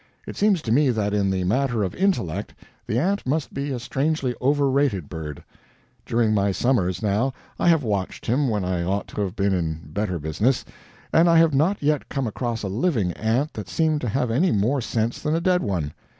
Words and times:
It 0.25 0.35
seems 0.35 0.63
to 0.63 0.71
me 0.71 0.89
that 0.89 1.13
in 1.13 1.29
the 1.29 1.43
matter 1.43 1.83
of 1.83 1.93
intellect 1.93 2.55
the 2.87 2.97
ant 2.97 3.23
must 3.27 3.53
be 3.53 3.69
a 3.69 3.77
strangely 3.77 4.33
overrated 4.41 5.09
bird. 5.09 5.43
During 6.07 6.33
many 6.33 6.53
summers, 6.53 7.03
now, 7.03 7.33
I 7.59 7.67
have 7.67 7.83
watched 7.83 8.25
him, 8.25 8.49
when 8.49 8.65
I 8.65 8.81
ought 8.81 9.07
to 9.09 9.21
have 9.21 9.35
been 9.35 9.53
in 9.53 9.79
better 9.93 10.17
business, 10.17 10.65
and 11.13 11.29
I 11.29 11.37
have 11.37 11.53
not 11.53 11.83
yet 11.83 12.09
come 12.09 12.25
across 12.25 12.63
a 12.63 12.67
living 12.67 13.11
ant 13.11 13.53
that 13.53 13.69
seemed 13.69 14.01
to 14.01 14.09
have 14.09 14.31
any 14.31 14.51
more 14.51 14.81
sense 14.81 15.21
than 15.21 15.35
a 15.35 15.39
dead 15.39 15.61
one. 15.61 15.93